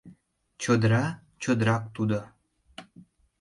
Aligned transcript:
Чодыра— 0.61 1.05
чодырак 1.41 1.83
тудо... 1.95 2.19